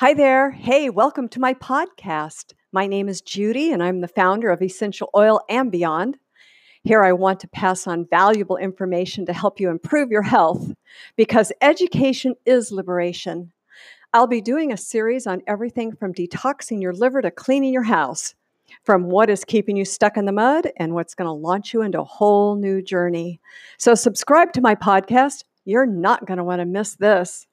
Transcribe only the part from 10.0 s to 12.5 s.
your health because education